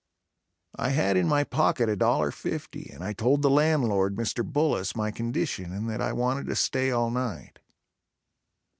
[0.77, 4.43] I had in my pocket $1.50, and I told the landlord, Mr.
[4.43, 7.59] Bullis, my condition and that I wanted to stay all night.